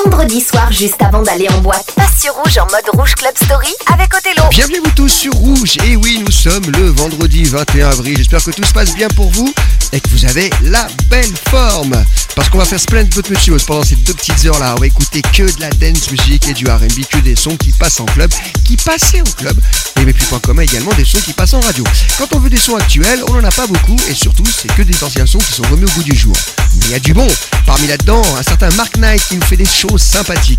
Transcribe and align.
Story. 0.00 0.19
Soir, 0.38 0.70
juste 0.70 1.02
avant 1.02 1.22
d'aller 1.22 1.48
en 1.48 1.60
boîte, 1.60 1.92
passe 1.96 2.20
sur 2.20 2.32
Rouge 2.34 2.56
en 2.58 2.66
mode 2.66 2.88
Rouge 2.92 3.16
Club 3.16 3.32
Story 3.42 3.74
avec 3.92 4.14
Othello. 4.14 4.48
Bienvenue 4.50 4.78
vous 4.84 4.90
tous 4.92 5.08
sur 5.08 5.32
Rouge. 5.32 5.76
Et 5.84 5.96
oui, 5.96 6.22
nous 6.24 6.30
sommes 6.30 6.70
le 6.70 6.88
vendredi 6.88 7.42
21 7.42 7.90
avril. 7.90 8.16
J'espère 8.16 8.44
que 8.44 8.52
tout 8.52 8.62
se 8.62 8.72
passe 8.72 8.94
bien 8.94 9.08
pour 9.08 9.28
vous 9.32 9.52
et 9.92 10.00
que 10.00 10.08
vous 10.10 10.24
avez 10.26 10.48
la 10.62 10.86
belle 11.08 11.34
forme. 11.48 12.04
Parce 12.36 12.48
qu'on 12.48 12.58
va 12.58 12.64
faire 12.64 12.78
Splendid 12.78 13.12
But 13.12 13.28
Monsieur 13.28 13.56
pendant 13.66 13.82
ces 13.82 13.96
deux 13.96 14.14
petites 14.14 14.44
heures-là. 14.44 14.74
On 14.76 14.80
va 14.80 14.86
écouter 14.86 15.20
que 15.20 15.42
de 15.42 15.60
la 15.60 15.70
dance 15.70 16.10
music 16.12 16.46
et 16.46 16.54
du 16.54 16.66
R&B, 16.66 17.04
que 17.10 17.18
des 17.18 17.34
sons 17.34 17.56
qui 17.56 17.72
passent 17.72 17.98
en 17.98 18.06
club, 18.06 18.30
qui 18.64 18.76
passaient 18.76 19.22
au 19.22 19.32
club. 19.36 19.58
Et 20.00 20.04
mes 20.04 20.12
plus 20.12 20.24
points 20.26 20.38
communs 20.38 20.62
également 20.62 20.92
des 20.92 21.04
sons 21.04 21.18
qui 21.18 21.32
passent 21.32 21.54
en 21.54 21.60
radio. 21.60 21.82
Quand 22.18 22.32
on 22.36 22.38
veut 22.38 22.50
des 22.50 22.56
sons 22.56 22.76
actuels, 22.76 23.24
on 23.28 23.32
n'en 23.32 23.44
a 23.44 23.50
pas 23.50 23.66
beaucoup 23.66 23.96
et 24.08 24.14
surtout, 24.14 24.46
c'est 24.46 24.72
que 24.74 24.82
des 24.82 25.02
anciens 25.02 25.26
sons 25.26 25.38
qui 25.38 25.52
sont 25.52 25.64
remis 25.70 25.84
au 25.84 25.88
goût 25.88 26.04
du 26.04 26.16
jour. 26.16 26.36
Mais 26.76 26.86
il 26.86 26.90
y 26.92 26.94
a 26.94 27.00
du 27.00 27.14
bon. 27.14 27.26
Parmi 27.66 27.88
là-dedans, 27.88 28.22
un 28.38 28.42
certain 28.42 28.70
Mark 28.70 28.96
Knight 28.96 29.22
qui 29.28 29.36
nous 29.36 29.44
fait 29.44 29.56
des 29.56 29.66
choses 29.66 30.02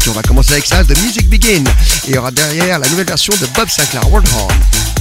On 0.08 0.12
va 0.14 0.24
commencer 0.24 0.54
avec 0.54 0.66
ça, 0.66 0.84
The 0.84 0.98
Music 1.04 1.30
Begin. 1.30 1.64
Et 2.08 2.10
il 2.10 2.16
y 2.16 2.18
aura 2.18 2.32
derrière 2.32 2.80
la 2.80 2.90
nouvelle 2.90 3.06
version 3.06 3.32
de 3.40 3.46
Bob 3.56 3.70
Sinclair, 3.70 4.10
World 4.12 4.28
Horn. 4.34 5.01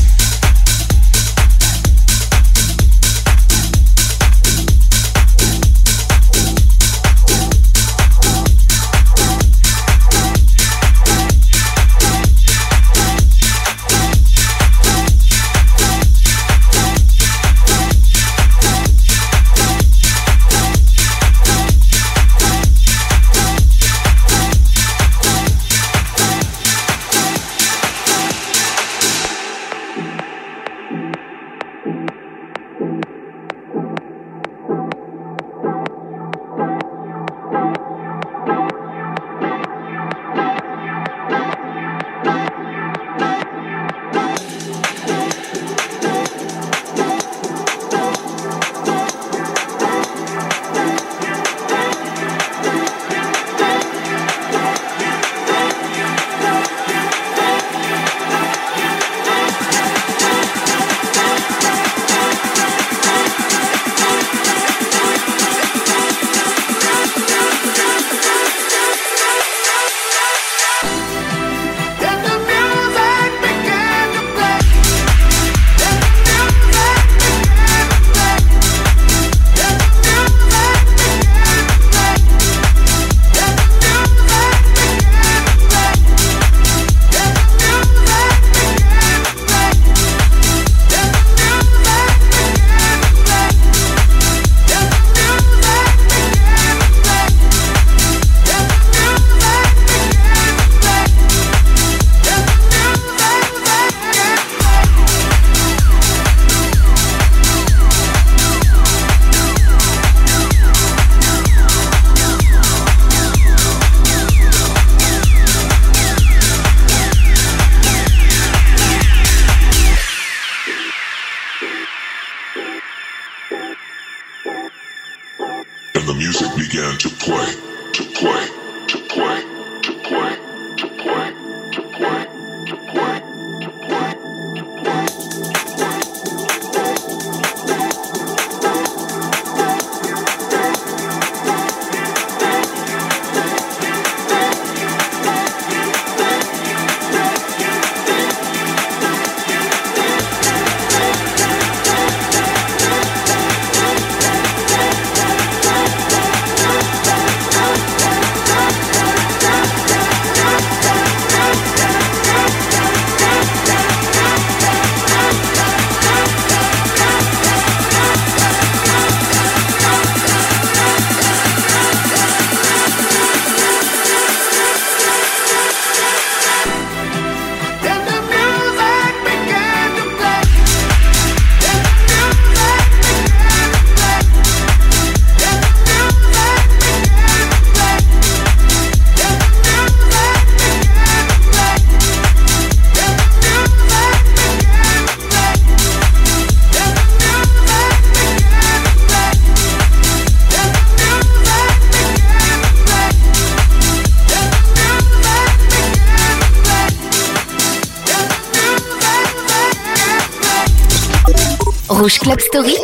Club 212.22 212.40
Story. 212.40 212.76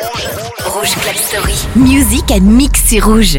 Rouge 0.65 0.95
Club 0.95 1.17
Story. 1.17 1.55
Music 1.75 2.31
and 2.31 2.41
mix 2.41 2.89
sur 2.89 3.05
Rouge. 3.05 3.39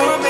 from 0.00 0.22
me. 0.22 0.29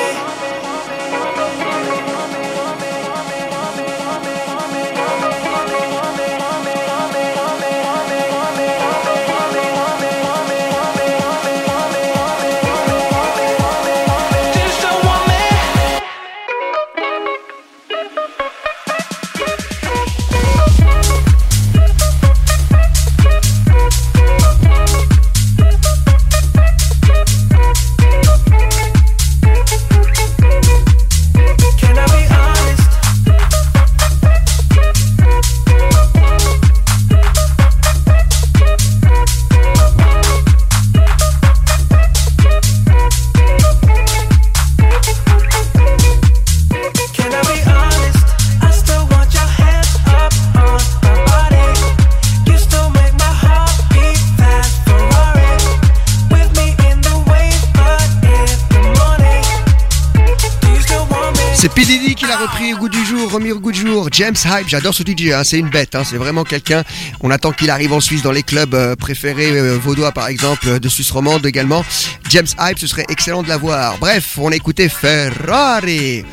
James 64.21 64.37
Hype, 64.45 64.69
j'adore 64.69 64.93
ce 64.93 65.03
DJ, 65.03 65.31
hein, 65.33 65.45
c'est 65.45 65.59
une 65.59 65.71
bête, 65.71 65.95
hein, 65.95 66.03
c'est 66.05 66.19
vraiment 66.19 66.45
quelqu'un. 66.45 66.85
On 67.23 67.31
attend 67.31 67.53
qu'il 67.53 67.71
arrive 67.71 67.95
en 67.95 68.01
Suisse 68.01 68.21
dans 68.21 68.33
les 68.33 68.43
clubs 68.43 68.75
euh, 68.75 68.95
préférés 68.95 69.51
euh, 69.51 69.79
vaudois 69.79 70.13
par 70.13 70.29
exemple, 70.29 70.79
de 70.79 70.89
Suisse 70.91 71.11
romande 71.11 71.47
également. 71.47 71.83
James 72.29 72.47
Hype, 72.61 72.79
ce 72.79 72.87
serait 72.87 73.07
excellent 73.09 73.43
de 73.43 73.49
l'avoir. 73.49 73.97
Bref, 73.97 74.37
on 74.37 74.53
a 74.53 74.55
écouté 74.55 74.91
Ferrari 74.91 76.27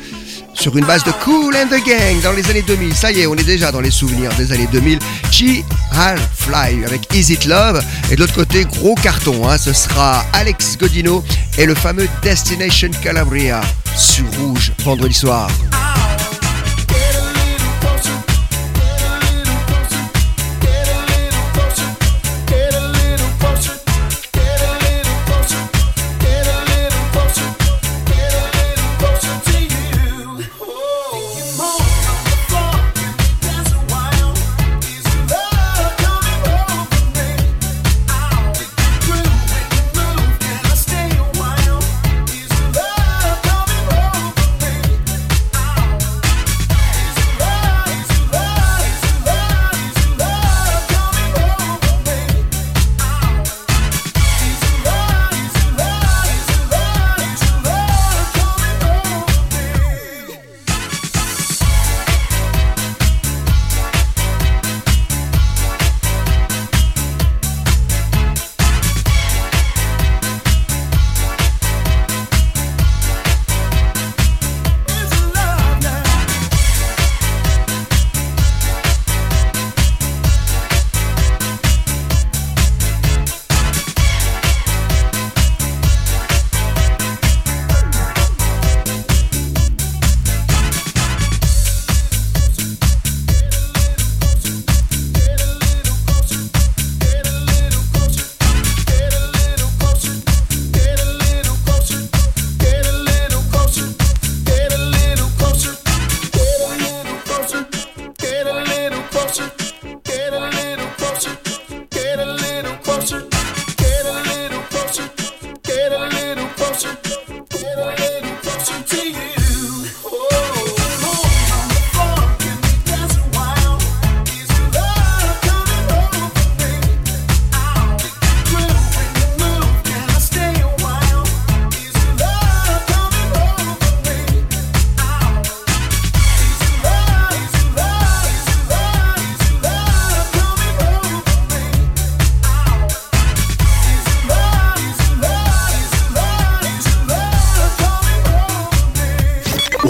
sur 0.52 0.76
une 0.76 0.84
base 0.84 1.02
de 1.04 1.12
Cool 1.24 1.56
and 1.56 1.68
the 1.68 1.82
Gang 1.82 2.20
dans 2.22 2.32
les 2.32 2.50
années 2.50 2.60
2000. 2.60 2.94
Ça 2.94 3.10
y 3.10 3.20
est, 3.20 3.26
on 3.26 3.36
est 3.36 3.42
déjà 3.42 3.72
dans 3.72 3.80
les 3.80 3.90
souvenirs 3.90 4.34
des 4.36 4.52
années 4.52 4.68
2000. 4.70 4.98
G 5.32 5.64
Fly 6.36 6.84
avec 6.84 7.10
Is 7.14 7.32
It 7.32 7.46
Love. 7.46 7.82
Et 8.10 8.16
de 8.16 8.20
l'autre 8.20 8.34
côté, 8.34 8.66
gros 8.66 8.96
carton, 8.96 9.48
hein, 9.48 9.56
ce 9.56 9.72
sera 9.72 10.26
Alex 10.34 10.76
Godino 10.76 11.24
et 11.56 11.64
le 11.64 11.74
fameux 11.74 12.06
Destination 12.22 12.90
Calabria 13.02 13.62
sur 13.96 14.26
Rouge 14.34 14.72
vendredi 14.84 15.14
soir. 15.14 15.48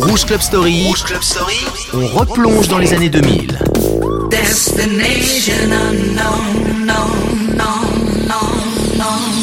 Rouge 0.09 0.25
Club 0.25 0.41
Story, 0.41 0.87
on 1.93 2.07
replonge 2.07 2.69
dans 2.69 2.79
les 2.79 2.95
années 2.95 3.11
2000. 3.11 3.59
Destination 4.31 5.53
unknown, 5.71 6.87
non, 6.87 7.05
non, 7.57 7.81
non, 8.27 8.49
non. 8.97 9.39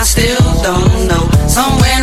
I 0.00 0.04
still 0.04 0.38
don't 0.62 1.08
know. 1.08 1.28
Somewhere 1.48 1.97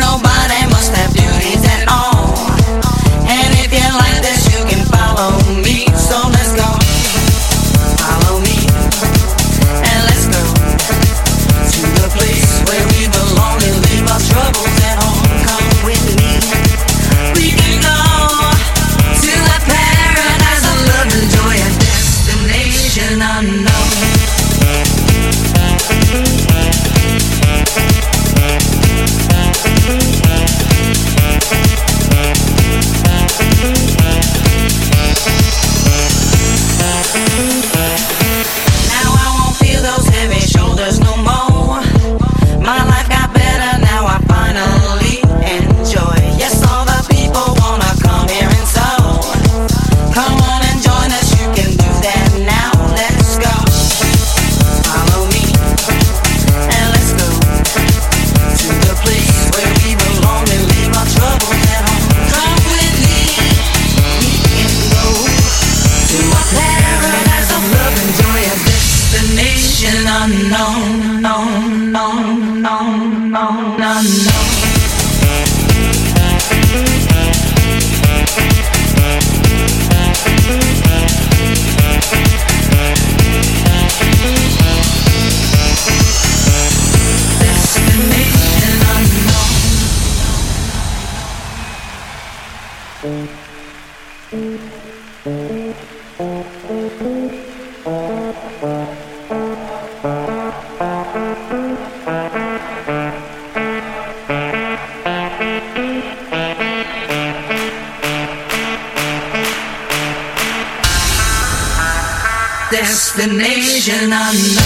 vision 113.86 114.12
on 114.12 114.34
love. 114.56 114.65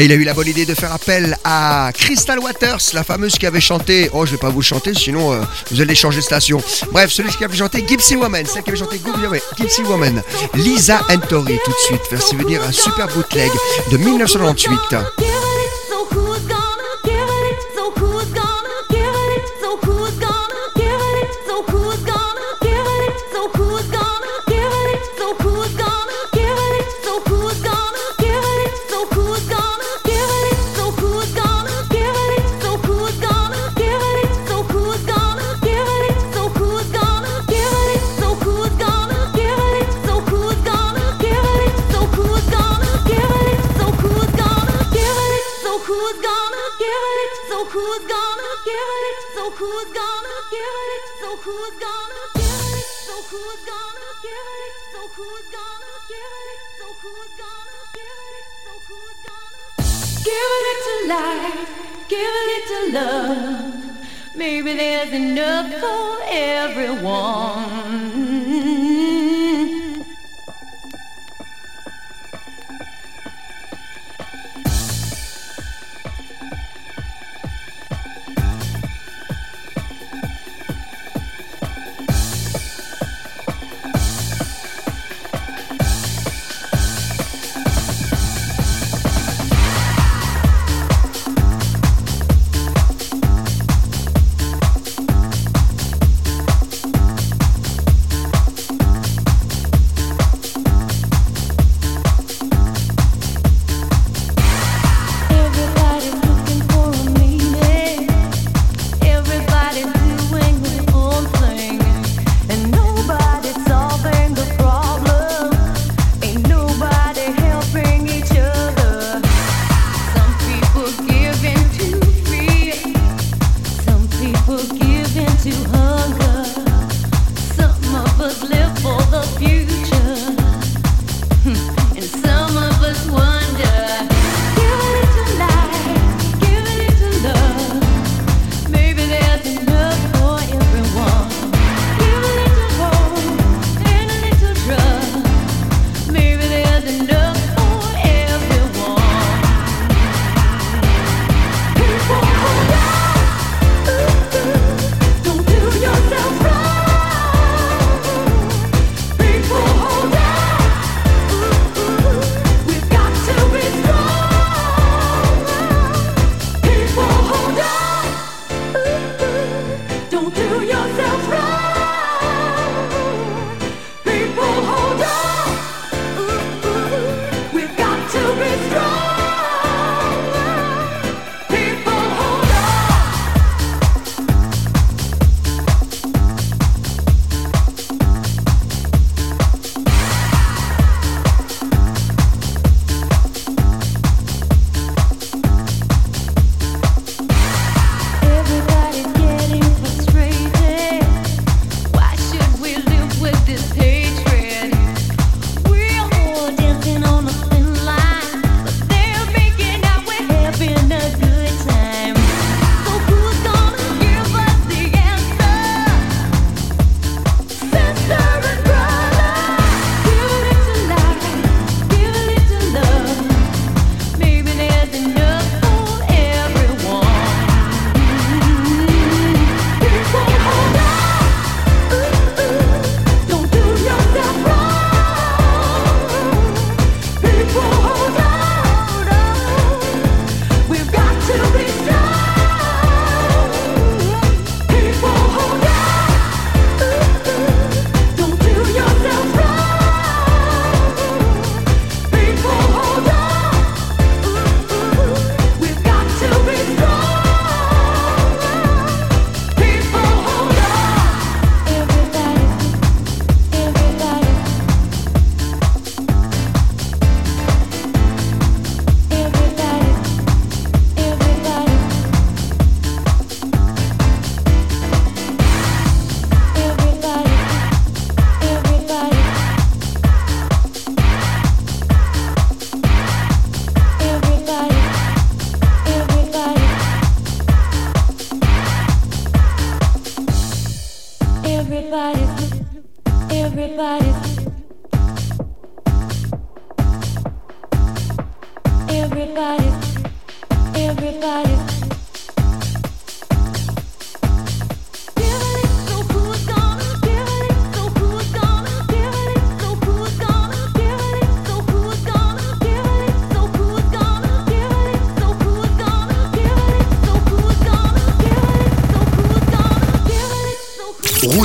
Et 0.00 0.04
il 0.04 0.12
a 0.12 0.14
eu 0.14 0.24
la 0.24 0.32
bonne 0.32 0.48
idée 0.48 0.64
de 0.64 0.74
faire 0.74 0.94
appel 0.94 1.36
à 1.44 1.90
Crystal 1.92 2.38
Waters, 2.38 2.80
la 2.94 3.04
fameuse 3.04 3.34
qui 3.34 3.44
avait 3.44 3.60
chanté. 3.60 4.08
Oh, 4.14 4.24
je 4.24 4.30
vais 4.30 4.38
pas 4.38 4.48
vous 4.48 4.62
chanter, 4.62 4.94
sinon 4.94 5.34
euh, 5.34 5.42
vous 5.70 5.82
allez 5.82 5.94
changer 5.94 6.20
de 6.20 6.24
station. 6.24 6.58
Bref, 6.90 7.10
celui 7.10 7.28
qui 7.28 7.44
avait 7.44 7.54
chanté 7.54 7.84
Gypsy 7.86 8.16
Woman, 8.16 8.46
celle 8.46 8.62
qui 8.62 8.70
avait 8.70 8.78
chanté 8.78 8.98
Gypsy 9.58 9.82
Woman, 9.82 10.22
Lisa 10.54 11.02
Entori, 11.10 11.58
tout 11.62 11.70
de 11.70 11.76
suite. 11.76 12.00
Faire 12.08 12.38
venir 12.38 12.62
un 12.62 12.72
super 12.72 13.08
bootleg 13.08 13.50
de 13.92 13.98
1998. 13.98 15.39
who's 49.58 49.90
gonna 49.92 50.38
give 50.50 50.76
it? 50.94 51.04
So 51.20 51.28
who's 51.36 51.74
gonna 51.86 52.24
give 52.34 52.70
it? 52.78 52.86
So 53.06 53.14
who's 53.30 53.62
gonna 53.66 54.10
give 54.22 54.48
it? 54.60 54.74
So 54.92 55.00
who's 55.16 55.46
gonna 55.50 55.96
give 56.08 56.34
it? 56.44 56.58
So 56.78 56.86
who's 57.02 57.32
gonna 57.42 57.80
give 57.96 58.20
it? 58.36 58.46
So 58.64 58.72
who's 58.88 59.18
gonna 59.26 59.50
giving 60.24 60.64
it 60.72 60.80
to 60.86 60.94
life, 61.08 61.68
giving 62.08 62.48
it 62.58 62.64
to 62.72 62.80
love. 62.98 63.74
Maybe 64.34 64.70
there's 64.74 65.12
enough 65.12 65.68
for 65.80 66.18
everyone. 66.28 68.29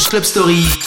Club 0.09 0.23
Story. 0.25 0.84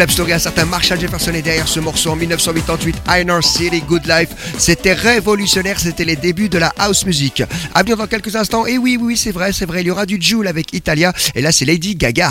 Club 0.00 0.10
Story, 0.12 0.32
un 0.32 0.38
certain 0.38 0.64
Marshall 0.64 0.98
Jefferson 0.98 1.30
derrière 1.30 1.68
ce 1.68 1.78
morceau 1.78 2.12
en 2.12 2.16
1988, 2.16 3.02
Inner 3.18 3.42
City 3.42 3.82
Good 3.86 4.06
Life. 4.06 4.30
C'était 4.56 4.94
révolutionnaire, 4.94 5.78
c'était 5.78 6.06
les 6.06 6.16
débuts 6.16 6.48
de 6.48 6.56
la 6.56 6.72
house 6.78 7.04
music. 7.04 7.42
À 7.74 7.82
bientôt 7.82 8.00
dans 8.00 8.06
quelques 8.06 8.34
instants. 8.34 8.64
Et 8.64 8.78
oui, 8.78 8.96
oui, 8.98 9.18
c'est 9.18 9.30
vrai, 9.30 9.52
c'est 9.52 9.66
vrai, 9.66 9.82
il 9.82 9.88
y 9.88 9.90
aura 9.90 10.06
du 10.06 10.18
Joule 10.18 10.48
avec 10.48 10.72
Italia. 10.72 11.12
Et 11.34 11.42
là, 11.42 11.52
c'est 11.52 11.66
Lady 11.66 11.96
Gaga. 11.96 12.30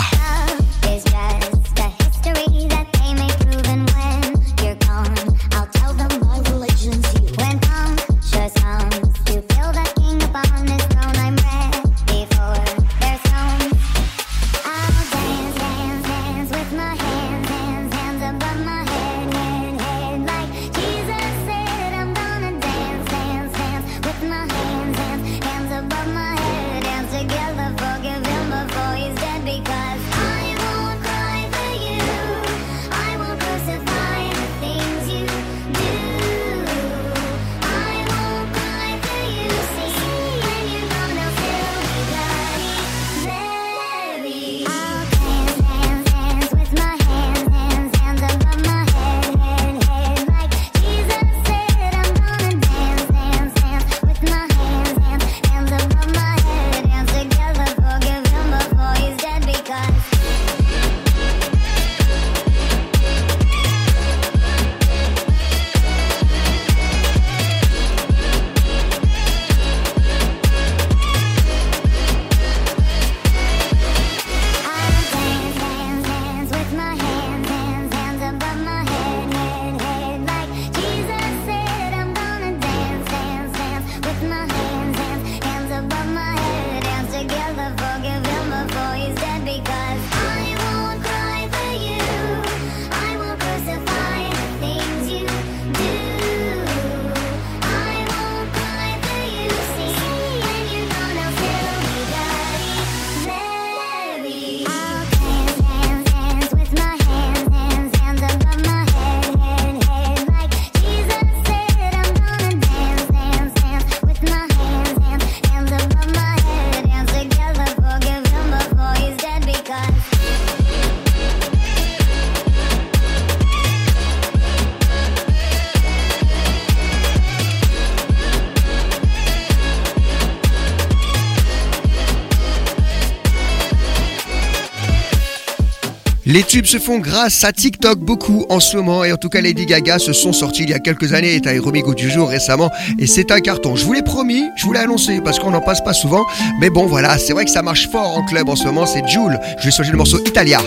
Se 136.70 136.78
font 136.78 137.00
grâce 137.00 137.42
à 137.42 137.52
TikTok 137.52 137.98
beaucoup 137.98 138.46
en 138.48 138.60
ce 138.60 138.76
moment 138.76 139.02
et 139.02 139.10
en 139.10 139.16
tout 139.16 139.28
cas 139.28 139.40
Lady 139.40 139.66
Gaga 139.66 139.98
se 139.98 140.12
sont 140.12 140.32
sortis 140.32 140.62
il 140.62 140.70
y 140.70 140.72
a 140.72 140.78
quelques 140.78 141.14
années 141.14 141.34
et 141.34 141.48
a 141.48 141.60
remis 141.60 141.82
du 141.96 142.08
jour 142.08 142.28
récemment 142.28 142.70
et 142.96 143.08
c'est 143.08 143.32
un 143.32 143.40
carton. 143.40 143.74
Je 143.74 143.84
vous 143.84 143.92
l'ai 143.92 144.02
promis, 144.02 144.44
je 144.54 144.66
vous 144.66 144.72
l'ai 144.72 144.78
annoncé 144.78 145.20
parce 145.20 145.40
qu'on 145.40 145.50
n'en 145.50 145.62
passe 145.62 145.80
pas 145.80 145.94
souvent 145.94 146.24
mais 146.60 146.70
bon 146.70 146.86
voilà, 146.86 147.18
c'est 147.18 147.32
vrai 147.32 147.44
que 147.44 147.50
ça 147.50 147.62
marche 147.62 147.88
fort 147.90 148.16
en 148.16 148.24
club 148.24 148.48
en 148.48 148.54
ce 148.54 148.66
moment, 148.66 148.86
c'est 148.86 149.04
Jules. 149.08 149.36
Je 149.58 149.64
vais 149.64 149.70
changer 149.72 149.90
le 149.90 149.96
morceau 149.96 150.20
Italia. 150.24 150.60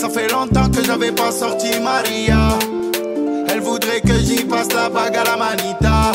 Ça 0.00 0.08
fait 0.08 0.32
longtemps 0.32 0.70
que 0.70 0.82
j'avais 0.82 1.12
pas 1.12 1.30
sorti 1.30 1.68
Maria. 1.82 2.58
Elle 3.52 3.60
voudrait 3.60 4.00
que 4.00 4.18
j'y 4.20 4.44
passe 4.44 4.72
la 4.72 4.88
bague 4.88 5.16
à 5.16 5.24
la 5.24 5.36
manita. 5.36 6.12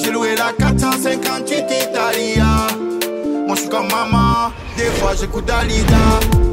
J'ai 0.00 0.12
loué 0.12 0.36
la 0.36 0.52
458 0.56 1.64
Italia. 1.90 2.68
Moi 3.48 3.56
je 3.56 3.62
suis 3.62 3.68
comme 3.68 3.88
maman, 3.88 4.52
des 4.76 4.84
fois 5.00 5.14
j'écoute 5.18 5.44
Dalida. 5.44 6.43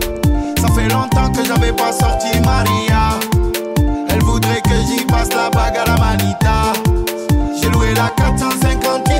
Ça 0.62 0.68
fait 0.76 0.90
longtemps 0.90 1.32
que 1.32 1.44
j'avais 1.44 1.74
pas 1.74 1.92
sorti 1.92 2.40
Maria. 2.46 3.20
Elle 4.10 4.22
voudrait 4.22 4.62
que 4.62 4.76
j'y 4.88 5.04
passe 5.06 5.30
la 5.34 5.50
bague 5.50 5.76
à 5.76 5.86
la 5.86 5.98
manita. 5.98 6.74
J'ai 7.60 7.70
loué 7.70 7.96
la 7.96 8.10
458 8.16 9.11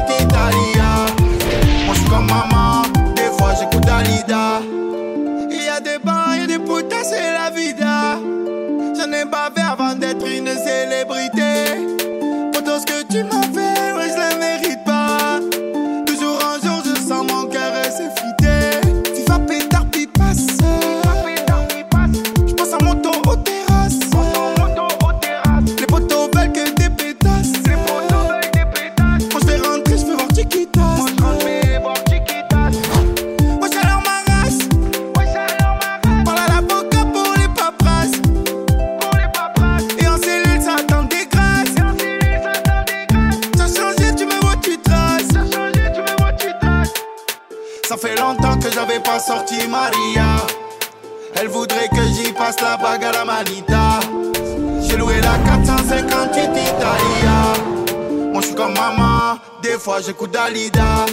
fois 59.92 60.02
j'écoute 60.06 60.32
Dalida. 60.32 61.06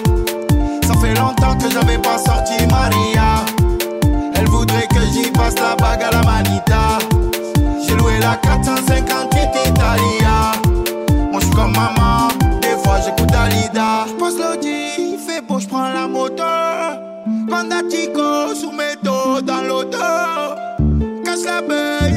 Ça 0.86 0.94
fait 1.00 1.14
longtemps 1.14 1.56
que 1.58 1.68
j'avais 1.70 1.98
pas 1.98 2.18
sorti 2.18 2.54
Maria. 2.70 3.44
Elle 4.34 4.46
voudrait 4.46 4.86
que 4.86 5.00
j'y 5.12 5.30
passe 5.32 5.56
la 5.56 5.74
bague 5.74 6.02
à 6.02 6.10
la 6.12 6.22
manita. 6.22 6.98
J'ai 7.84 7.96
loué 7.96 8.18
la 8.20 8.36
458 8.36 9.48
Italia. 9.66 10.52
Moi 11.30 11.40
je 11.40 11.46
suis 11.46 11.54
comme 11.54 11.72
maman, 11.72 12.28
des 12.60 12.76
fois 12.82 13.00
j'écoute 13.04 13.30
Dalida. 13.32 14.06
J'passe 14.10 14.38
l'audi, 14.38 14.78
il 14.98 15.18
fait 15.18 15.40
beau, 15.40 15.58
j'prends 15.58 15.88
la 15.92 16.06
moto. 16.06 16.44
Bandatico 17.50 18.54
sur 18.54 18.72
mes 18.72 18.94
dos 19.02 19.40
dans 19.42 19.62
l'auto. 19.62 19.98
Cache 21.24 21.44
la 21.44 21.62
beuille, 21.62 22.07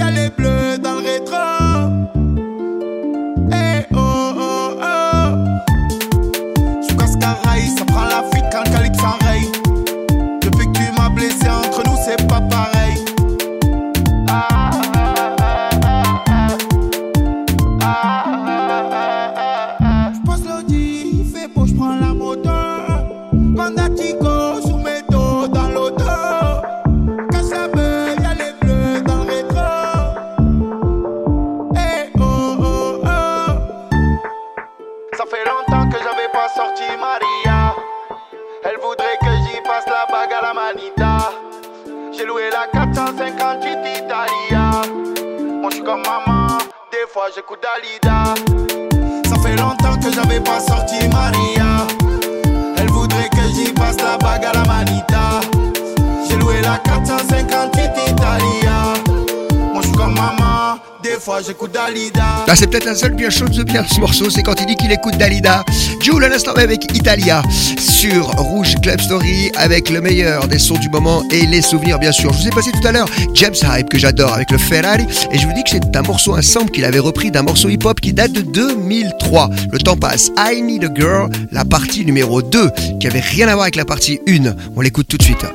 C'est 62.56 62.68
peut-être 62.68 62.86
la 62.86 62.96
seule 62.96 63.14
bien 63.14 63.30
chose 63.30 63.52
de 63.52 63.64
bien 63.64 63.84
ce 63.90 64.00
morceau, 64.00 64.30
c'est 64.30 64.44
quand 64.44 64.60
il 64.60 64.66
dit 64.68 64.76
qu'il 64.76 64.92
écoute 64.92 65.18
Dalida. 65.18 65.64
Jules 66.02 66.24
à 66.24 66.30
l'instant 66.30 66.52
avec 66.54 66.96
Italia 66.96 67.42
sur 67.80 68.28
Rouge 68.38 68.76
Club 68.84 69.00
Story 69.00 69.52
avec 69.56 69.90
le 69.90 70.02
meilleur 70.02 70.48
des 70.48 70.60
sons 70.60 70.78
du 70.78 70.90
moment 70.90 71.24
et 71.32 71.46
les 71.46 71.62
souvenirs 71.62 71.98
bien 71.98 72.12
sûr. 72.12 72.34
Je 72.34 72.40
vous 72.40 72.48
ai 72.48 72.52
passé 72.52 72.72
tout 72.72 72.86
à 72.88 72.92
l'heure 72.92 73.08
James 73.34 73.56
Hype 73.64 73.90
que 73.90 73.98
j'adore 73.98 74.34
avec 74.34 74.52
le 74.52 74.58
Ferrari 74.58 75.06
et 75.32 75.40
je 75.40 75.48
vous 75.48 75.54
dis 75.54 75.64
que 75.64 75.70
c'est 75.72 75.96
un 75.96 76.02
morceau, 76.02 76.36
un 76.36 76.42
sample 76.42 76.72
qu'il 76.72 76.86
avait 76.86 77.00
repris 77.00 77.32
d'un 77.32 77.44
morceau 77.44 77.70
hip-hop 77.70 78.00
qui 78.00 78.14
date 78.14 78.34
de 78.34 78.42
2003. 78.42 79.50
Le 79.72 79.80
temps 79.80 79.98
passe. 79.98 80.30
I 80.38 80.62
Need 80.62 80.84
a 80.84 80.90
Girl, 80.94 81.30
la 81.52 81.66
partie 81.66 82.06
numéro 82.06 82.42
2 82.42 82.70
qui 83.00 83.08
avait 83.08 83.22
rien 83.22 83.48
à 83.48 83.54
voir 83.54 83.64
avec 83.64 83.76
la 83.76 83.86
partie 83.86 84.20
1. 84.28 84.54
On 84.76 84.82
l'écoute 84.82 85.08
tout 85.08 85.18
de 85.18 85.24
suite. 85.24 85.46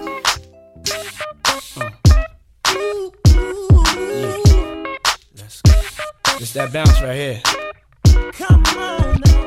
That 6.69 6.87
bounce 6.87 7.01
right 7.03 7.17
here. 7.17 7.41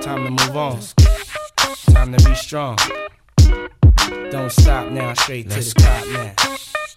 Time 0.01 0.25
to 0.25 0.31
move 0.31 0.55
on. 0.55 0.79
Time 1.93 2.13
to 2.15 2.29
be 2.29 2.35
strong. 2.35 2.77
Don't 4.31 4.51
stop 4.51 4.91
now, 4.91 5.13
straight 5.13 5.49
to 5.49 5.59
the 5.59 5.73
top 5.77 6.07
now. 6.07 6.33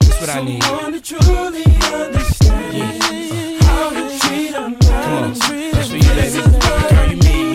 That's 0.00 0.20
what 0.20 0.30
I 0.30 0.42
need. 0.42 0.62
Someone 0.62 0.92
to 0.92 1.00
truly 1.00 1.64
understand 1.92 3.62
how 3.62 3.90
to 3.90 4.18
treat 4.18 4.54
a 4.54 4.60
man. 4.60 4.78
Come 4.78 5.12
on, 5.12 5.32
that's 5.32 5.88
for 5.88 5.96
you, 5.96 6.02
baby. 6.14 6.40
Girl, 6.90 7.06
you 7.08 7.16
made 7.16 7.18
me 7.18 7.21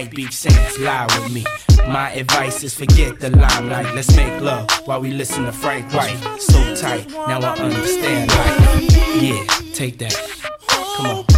White 0.00 0.14
Beach 0.14 0.32
Saints 0.32 0.78
lie 0.78 1.04
with 1.04 1.30
me. 1.30 1.44
My 1.86 2.10
advice 2.12 2.64
is 2.64 2.74
forget 2.74 3.20
the 3.20 3.28
limelight. 3.36 3.94
Let's 3.94 4.16
make 4.16 4.40
love 4.40 4.66
while 4.86 4.98
we 4.98 5.10
listen 5.10 5.44
to 5.44 5.52
Frank 5.52 5.92
White. 5.92 6.16
So 6.40 6.74
tight, 6.74 7.06
now 7.10 7.38
I 7.42 7.54
understand 7.58 8.30
life. 8.30 9.20
Yeah, 9.20 9.44
take 9.74 9.98
that. 9.98 10.16
Come 10.96 11.06
on. 11.06 11.29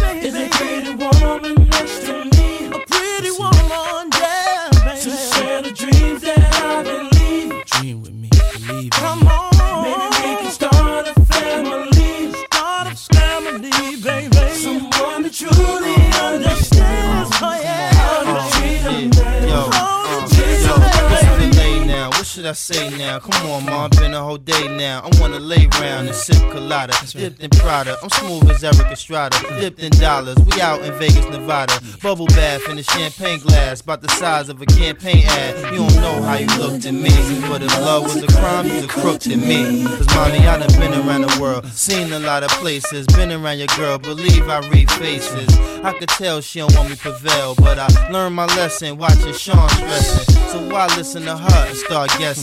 I 22.53 22.55
say 22.55 22.95
now? 22.99 23.17
Come 23.17 23.49
on, 23.49 23.65
mom, 23.65 23.89
been 23.97 24.13
a 24.13 24.21
whole 24.21 24.37
day 24.37 24.67
now. 24.77 25.01
I 25.01 25.19
wanna 25.19 25.39
lay 25.39 25.65
round 25.81 26.07
and 26.07 26.15
sip 26.15 26.37
colada, 26.51 26.93
dipped 27.09 27.39
in 27.39 27.49
Prada. 27.49 27.97
I'm 28.03 28.11
smooth 28.11 28.47
as 28.51 28.63
Eric 28.63 28.91
Estrada, 28.91 29.35
dipped 29.59 29.79
in 29.79 29.89
dollars. 29.93 30.37
We 30.37 30.61
out 30.61 30.83
in 30.83 30.93
Vegas, 30.99 31.25
Nevada. 31.29 31.79
Bubble 32.03 32.27
bath 32.27 32.69
in 32.69 32.77
a 32.77 32.83
champagne 32.83 33.39
glass, 33.39 33.81
about 33.81 34.03
the 34.03 34.09
size 34.09 34.49
of 34.49 34.61
a 34.61 34.67
campaign 34.67 35.25
ad. 35.25 35.73
You 35.73 35.79
don't 35.79 35.95
know 35.95 36.21
how 36.21 36.35
you 36.35 36.45
looked 36.59 36.85
at 36.85 36.93
me, 36.93 37.09
but 37.49 37.63
if 37.63 37.75
love 37.79 38.03
was 38.03 38.21
a 38.21 38.27
crime, 38.27 38.67
you's 38.67 38.83
a 38.83 38.87
crook 38.87 39.19
to 39.21 39.35
me. 39.35 39.83
Cause 39.85 40.05
mommy, 40.13 40.47
I 40.47 40.59
done 40.59 40.79
been 40.79 40.93
around 40.93 41.21
the 41.21 41.41
world, 41.41 41.65
seen 41.69 42.13
a 42.13 42.19
lot 42.19 42.43
of 42.43 42.51
places, 42.61 43.07
been 43.07 43.31
around 43.31 43.57
your 43.57 43.73
girl, 43.75 43.97
believe 43.97 44.47
I 44.47 44.59
read 44.69 44.91
faces. 44.91 45.49
I 45.83 45.91
could 45.97 46.09
tell 46.09 46.39
she 46.39 46.59
don't 46.59 46.75
want 46.75 46.91
me 46.91 46.97
prevail, 46.97 47.55
but 47.55 47.79
I 47.79 47.87
learned 48.11 48.35
my 48.35 48.45
lesson 48.45 48.99
watching 48.99 49.33
Sean 49.33 49.67
stressing. 49.69 50.35
So 50.51 50.69
why 50.69 50.85
listen 50.97 51.23
to 51.23 51.35
her 51.35 51.67
and 51.67 51.77
start 51.77 52.11
guessing? 52.19 52.42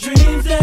Dreams 0.00 0.44
that 0.44 0.59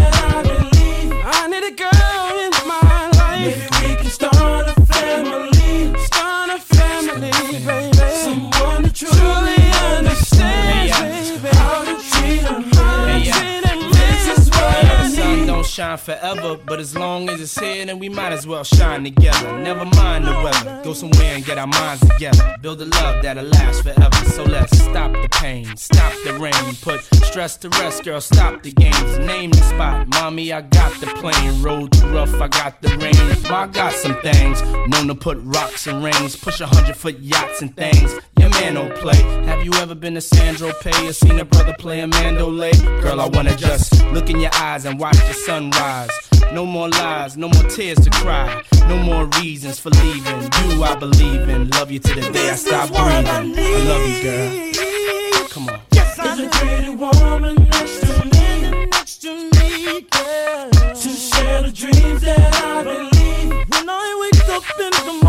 forever, 15.97 16.57
but 16.65 16.79
as 16.79 16.95
long 16.95 17.29
as 17.29 17.41
it's 17.41 17.57
here, 17.57 17.85
then 17.85 17.99
we 17.99 18.09
might 18.09 18.31
as 18.31 18.47
well 18.47 18.63
shine 18.63 19.03
together. 19.03 19.57
Never 19.59 19.85
mind 19.85 20.25
the 20.25 20.31
weather, 20.31 20.81
go 20.83 20.93
somewhere 20.93 21.35
and 21.35 21.45
get 21.45 21.57
our 21.57 21.67
minds 21.67 22.07
together. 22.07 22.55
Build 22.61 22.81
a 22.81 22.85
love 22.85 23.23
that'll 23.23 23.43
last 23.43 23.83
forever. 23.83 24.15
So 24.31 24.43
let's 24.43 24.77
stop 24.77 25.11
the 25.11 25.29
pain, 25.31 25.75
stop 25.75 26.13
the 26.23 26.33
rain, 26.33 26.75
put 26.81 27.03
stress 27.25 27.57
to 27.57 27.69
rest, 27.69 28.03
girl. 28.03 28.21
Stop 28.21 28.63
the 28.63 28.71
games, 28.71 29.17
name 29.19 29.51
the 29.51 29.57
spot. 29.57 30.07
Mommy, 30.07 30.53
I 30.53 30.61
got 30.61 30.93
the 30.99 31.07
plane. 31.07 31.61
Road 31.61 31.91
too 31.91 32.07
rough, 32.07 32.33
I 32.41 32.47
got 32.47 32.81
the 32.81 32.89
rain. 32.97 33.49
Ma, 33.49 33.63
I 33.63 33.67
got 33.67 33.93
some 33.93 34.19
things 34.21 34.61
known 34.87 35.07
to 35.07 35.15
put 35.15 35.37
rocks 35.41 35.87
and 35.87 36.03
rings, 36.03 36.35
push 36.35 36.61
a 36.61 36.67
hundred 36.67 36.95
foot 36.95 37.19
yachts 37.19 37.61
and 37.61 37.75
things. 37.75 38.13
Your 38.59 38.89
play. 38.97 39.21
Have 39.45 39.63
you 39.63 39.71
ever 39.75 39.95
been 39.95 40.15
to 40.15 40.21
Sandro 40.21 40.73
Pay 40.81 41.07
or 41.07 41.13
seen 41.13 41.39
a 41.39 41.45
brother 41.45 41.73
play 41.79 42.01
a 42.01 42.07
mandolay? 42.07 42.73
Girl, 43.01 43.21
I 43.21 43.27
wanna 43.27 43.55
just 43.55 44.03
look 44.11 44.29
in 44.29 44.39
your 44.39 44.53
eyes 44.55 44.85
and 44.85 44.99
watch 44.99 45.15
the 45.15 45.33
sunrise. 45.33 46.09
No 46.53 46.65
more 46.65 46.89
lies, 46.89 47.37
no 47.37 47.47
more 47.49 47.63
tears 47.69 47.99
to 47.99 48.09
cry. 48.09 48.63
No 48.89 48.97
more 48.97 49.25
reasons 49.39 49.79
for 49.79 49.89
leaving. 49.89 50.41
You, 50.41 50.83
I 50.83 50.95
believe 50.95 51.47
in. 51.47 51.69
Love 51.69 51.91
you 51.91 51.99
to 51.99 52.15
the 52.15 52.29
day 52.31 52.49
I 52.49 52.55
stop 52.55 52.89
breathing. 52.89 53.55
I 53.57 53.77
love 53.91 54.07
you, 54.09 54.23
girl. 54.23 55.47
Come 55.49 55.69
on. 55.69 55.79
Is 55.91 56.39
a 56.39 56.49
pretty 56.49 56.89
woman 56.89 57.55
next 57.69 58.01
to 58.01 58.25
me, 58.25 58.85
next 58.87 59.17
to 59.21 59.31
me, 59.51 60.01
girl. 60.01 60.69
To 60.71 61.09
share 61.09 61.61
the 61.61 61.71
dreams 61.73 62.21
that 62.21 62.53
I 62.63 62.83
believe. 62.83 63.49
When 63.69 63.89
I 63.89 64.17
wake 64.21 64.49
up 64.49 64.63
in 64.79 64.91
the 64.91 65.13
morning, 65.13 65.26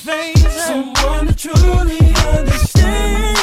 face, 0.00 0.40
someone 0.66 1.26
to 1.26 1.34
truly 1.36 2.00
understand. 2.32 3.36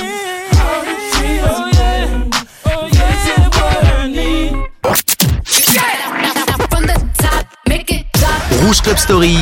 How 0.57 0.81
to 0.87 0.93
treat 1.13 1.41
a 1.41 1.57
man. 1.77 2.31
Oh 2.65 2.89
yeah, 2.97 3.13
that's 3.25 3.57
what 3.57 3.85
I 3.85 4.07
need. 4.07 4.51
From 6.71 6.83
the 6.89 6.97
top, 7.21 7.45
make 7.69 7.91
it 7.91 8.05
drop. 8.13 8.41
Rouge 8.63 8.81
Club 8.81 8.97
Story. 8.97 9.37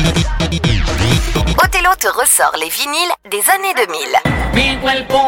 Othello 1.64 1.96
te 1.98 2.08
ressort 2.08 2.56
les 2.60 2.68
vinyles 2.68 3.12
des 3.30 3.44
années 3.50 3.74
2000. 3.74 4.20
Mi 4.52 4.76
cuerpo 4.80 5.18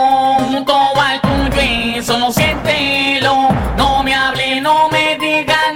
junto 0.50 0.74
al 1.00 1.20
tuyo 1.22 1.62
y 1.62 2.02
solo 2.02 2.30
siéntelo. 2.30 3.48
No 3.76 4.02
me 4.02 4.14
hable, 4.14 4.60
no 4.60 4.90
me 4.90 5.16
diga 5.18 5.72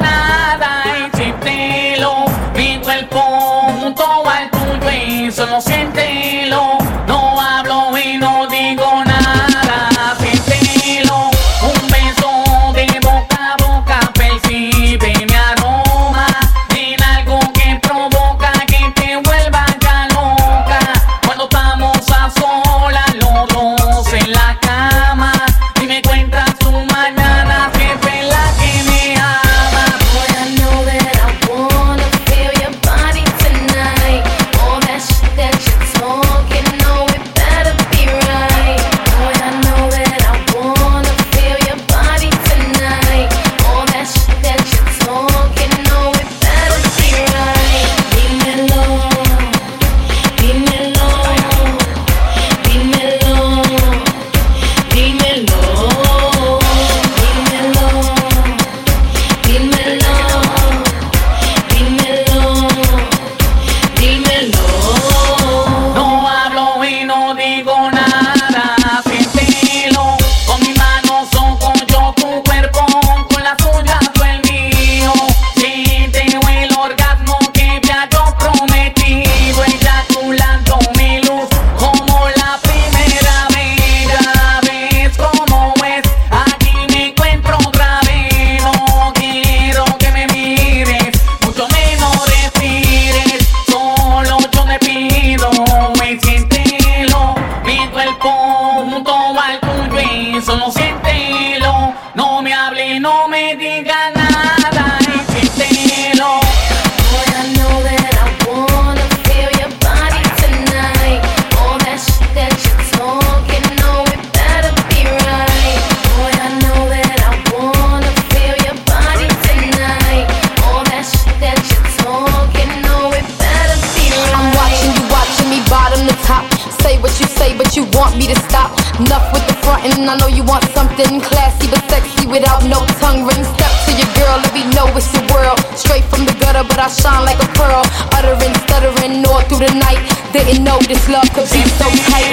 didn't 140.52 140.64
know 140.64 140.78
this 140.80 141.06
could 141.06 141.50
be 141.50 141.62
so 141.78 141.88
tight. 142.10 142.32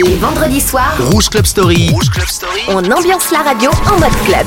Les 0.00 0.14
vendredis 0.14 0.60
soirs, 0.60 0.94
Rouge 1.12 1.28
Club 1.28 1.44
Story. 1.44 1.90
Rouge 1.92 2.10
Club 2.10 2.28
Story. 2.28 2.62
On 2.68 2.84
ambiance 2.90 3.30
la 3.30 3.42
radio 3.42 3.70
en 3.86 3.98
mode 3.98 4.16
club. 4.24 4.46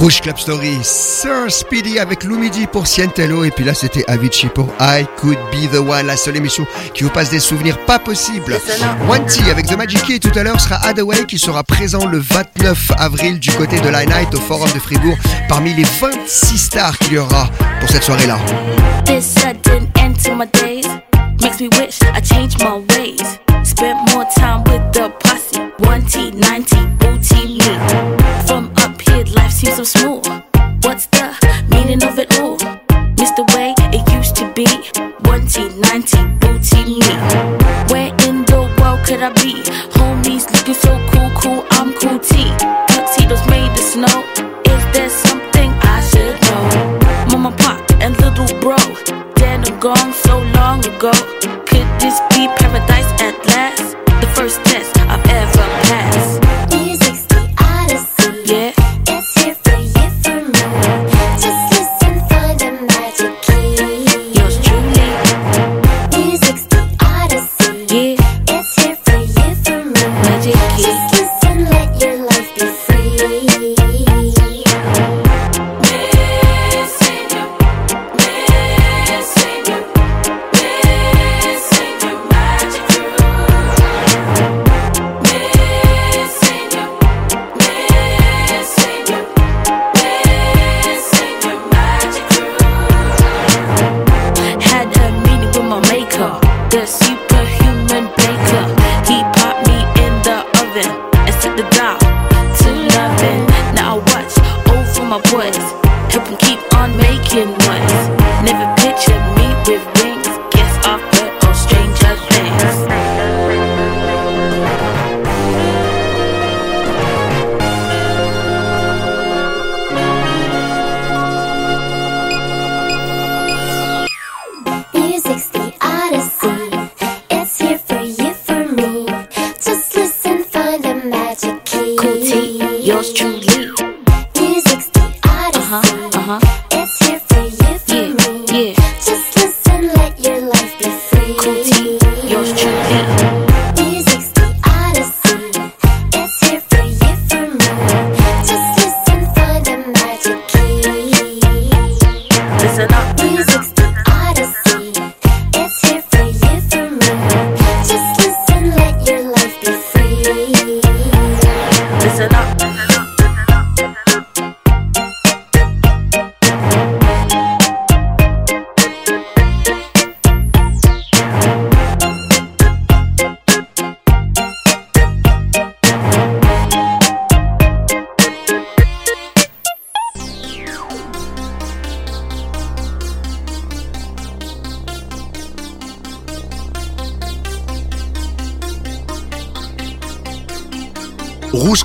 Rouge 0.00 0.22
Club 0.22 0.38
Story, 0.38 0.78
Sir 0.82 1.50
Speedy 1.50 1.98
avec 1.98 2.24
Lou 2.24 2.38
Midi 2.38 2.66
pour 2.66 2.86
Cientello 2.86 3.44
et 3.44 3.50
puis 3.50 3.66
là 3.66 3.74
c'était 3.74 4.02
Avicii 4.08 4.48
pour 4.48 4.68
I 4.80 5.04
Could 5.18 5.36
Be 5.52 5.70
The 5.70 5.76
One, 5.76 6.06
la 6.06 6.16
seule 6.16 6.38
émission 6.38 6.66
qui 6.94 7.04
vous 7.04 7.10
passe 7.10 7.28
des 7.28 7.38
souvenirs 7.38 7.78
pas 7.84 7.98
possibles. 7.98 8.58
One 9.10 9.26
T 9.26 9.50
avec 9.50 9.66
The 9.66 9.76
Magic 9.76 10.02
Key 10.06 10.18
tout 10.18 10.32
à 10.38 10.42
l'heure 10.42 10.58
sera 10.58 10.76
Adaway 10.86 11.26
qui 11.26 11.38
sera 11.38 11.62
présent 11.64 12.06
le 12.06 12.18
29 12.18 12.92
avril 12.96 13.38
du 13.38 13.50
côté 13.52 13.78
de 13.78 13.90
la 13.90 14.06
Night 14.06 14.34
au 14.34 14.40
Forum 14.40 14.70
de 14.72 14.78
Fribourg 14.78 15.18
parmi 15.50 15.74
les 15.74 15.84
26 15.84 16.56
stars 16.56 16.96
qu'il 17.00 17.12
y 17.12 17.18
aura 17.18 17.50
pour 17.78 17.90
cette 17.90 18.04
soirée-là. 18.04 18.38
Makes 21.42 21.58
me 21.58 21.68
wish 21.78 22.02
I 22.02 22.20
changed 22.20 22.62
my 22.62 22.84
ways. 22.90 23.38
Spent 23.64 23.96
more 24.12 24.26
time 24.34 24.62
with 24.64 24.92
the 24.92 25.10
posse. 25.20 25.52
1T, 25.80 26.38
90 26.38 26.89
Subscribe. 29.60 29.99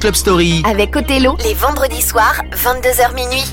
Club 0.06 0.14
Story. 0.14 0.62
Avec 0.70 0.96
Othello, 0.96 1.36
les 1.44 1.56
vendredis 1.56 2.04
soirs, 2.04 2.40
22h 2.64 3.16
minuit. 3.16 3.44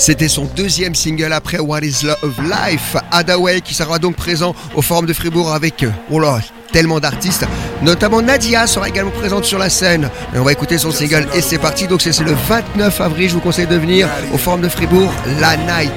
C'était 0.00 0.28
son 0.28 0.44
deuxième 0.56 0.94
single 0.94 1.30
après 1.30 1.58
What 1.58 1.80
is 1.82 2.04
Love 2.04 2.40
Life. 2.42 2.96
Adaway 3.10 3.60
qui 3.60 3.74
sera 3.74 3.98
donc 3.98 4.16
présent 4.16 4.54
au 4.74 4.80
Forum 4.80 5.04
de 5.04 5.12
Fribourg 5.12 5.52
avec 5.52 5.82
euh, 5.82 5.90
oh 6.10 6.18
là, 6.18 6.40
tellement 6.72 7.00
d'artistes, 7.00 7.44
notamment 7.82 8.22
Nadia 8.22 8.66
sera 8.66 8.88
également 8.88 9.10
présente 9.10 9.44
sur 9.44 9.58
la 9.58 9.68
scène. 9.68 10.08
On 10.34 10.42
va 10.42 10.52
écouter 10.52 10.78
son 10.78 10.90
single 10.90 11.28
et 11.34 11.42
c'est 11.42 11.58
parti. 11.58 11.86
Donc 11.86 12.00
c'est 12.00 12.18
le 12.20 12.32
29 12.32 12.98
avril, 12.98 13.28
je 13.28 13.34
vous 13.34 13.40
conseille 13.40 13.66
de 13.66 13.76
venir 13.76 14.08
au 14.32 14.38
Forum 14.38 14.62
de 14.62 14.70
Fribourg, 14.70 15.12
La 15.38 15.58
Night. 15.58 15.92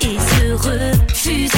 et 0.00 0.18
se 0.18 0.52
refuse. 0.52 1.57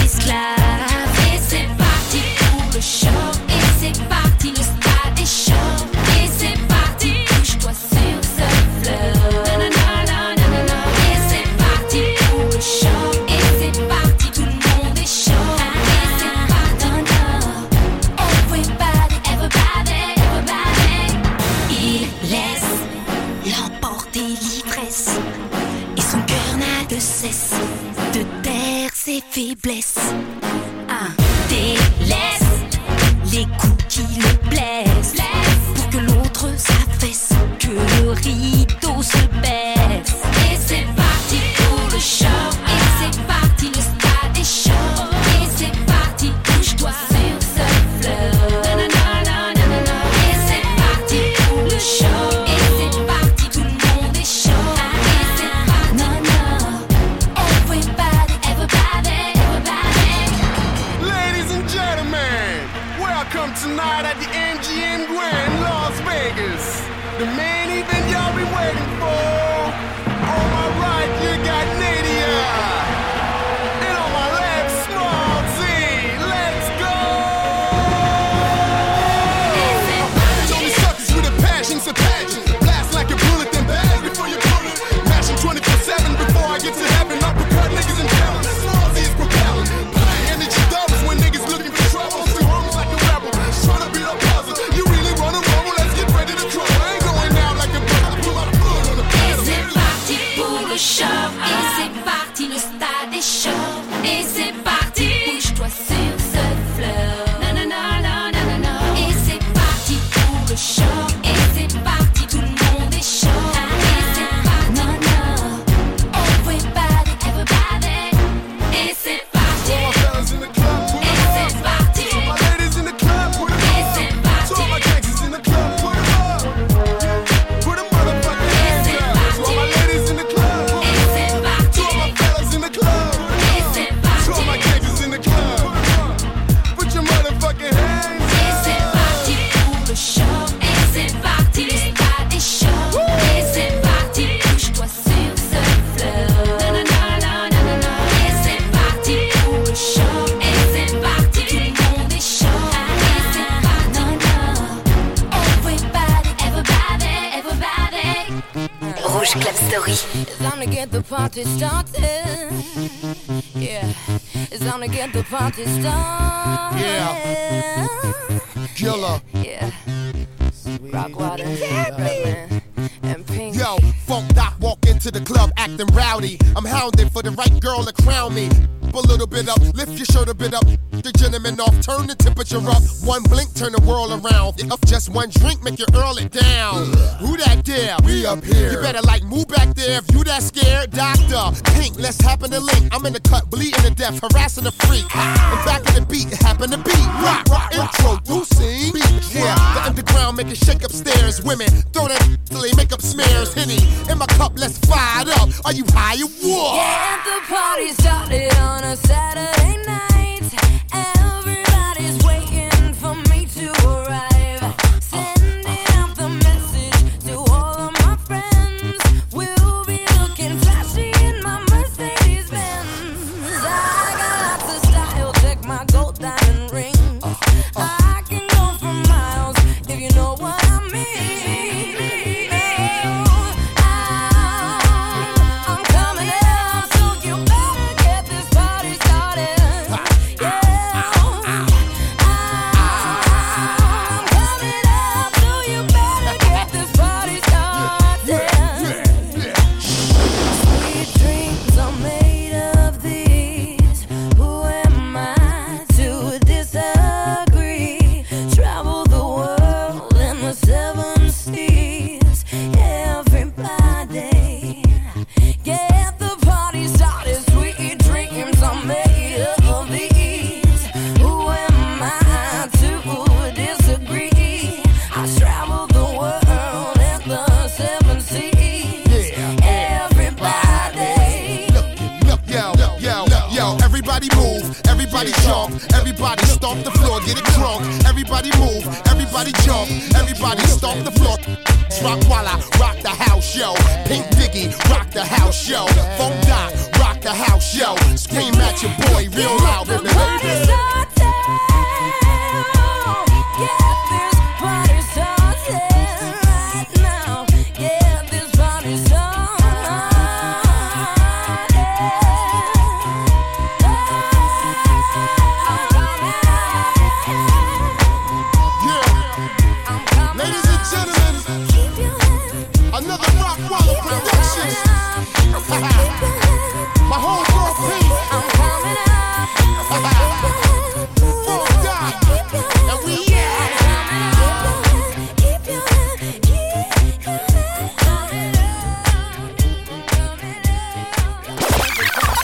One 185.12 185.28
drink 185.30 185.62
make 185.64 185.78
you 185.78 185.86
earl 185.94 186.18
it 186.18 186.30
down. 186.30 186.86
Who 187.18 187.36
that 187.36 187.64
dare? 187.64 187.96
We 188.04 188.24
up 188.26 188.44
here. 188.44 188.70
You 188.70 188.78
better 188.80 189.02
like 189.02 189.24
move 189.24 189.48
back 189.48 189.74
there 189.74 189.98
if 189.98 190.06
you 190.14 190.22
that 190.24 190.42
scared. 190.42 190.92
Doctor, 190.92 191.50
pink, 191.74 191.98
let's 191.98 192.20
happen 192.20 192.50
to 192.52 192.60
link. 192.60 192.94
I'm 192.94 193.04
in 193.06 193.12
the 193.12 193.20
cut, 193.20 193.50
bleeding 193.50 193.82
to 193.82 193.90
death, 193.90 194.20
harassing 194.22 194.64
the 194.64 194.70
freak. 194.70 195.04
Ah. 195.10 195.34
And 195.50 195.60
back 195.66 195.82
in 195.90 196.02
the 196.02 196.06
beat, 196.06 196.30
happen 196.40 196.70
to 196.70 196.78
be. 196.78 196.94
Rock, 197.26 197.42
rock, 197.50 197.74
introducing. 197.74 198.94
Beat, 198.94 199.34
yeah. 199.34 199.58
The 199.74 199.82
underground 199.90 200.36
make 200.36 200.46
it 200.46 200.56
shake 200.56 200.84
upstairs. 200.84 201.42
Women, 201.42 201.68
throw 201.90 202.06
that 202.06 202.22
till 202.46 202.62
they 202.62 202.72
make 202.74 202.92
up 202.92 203.02
smears. 203.02 203.52
Henny, 203.52 203.82
in 204.08 204.16
my 204.16 204.26
cup, 204.38 204.52
let's 204.56 204.78
fire 204.78 205.26
up. 205.42 205.50
Are 205.64 205.74
you 205.74 205.84
high 205.90 206.22
or 206.22 206.30
what? 206.38 206.79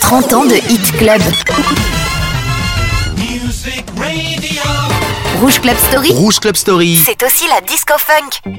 30 0.06 0.32
ans 0.34 0.44
de 0.44 0.54
Hit 0.54 0.92
Club. 0.98 1.20
Rouge 5.40 5.60
Club 5.60 5.76
Story. 5.88 6.12
Rouge 6.12 6.38
Club 6.38 6.54
Story. 6.54 7.02
C'est 7.04 7.20
aussi 7.24 7.44
la 7.48 7.60
disco 7.62 7.92
funk. 7.98 8.54